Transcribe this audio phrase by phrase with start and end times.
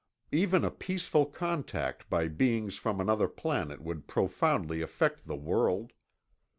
[0.31, 5.93] Even a peaceful contact by beings from another planet would profoundly affect the world.